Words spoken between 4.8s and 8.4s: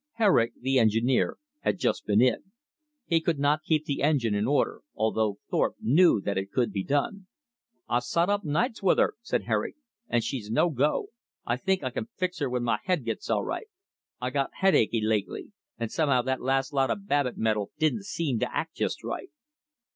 although Thorpe knew that it could be done. "I've sot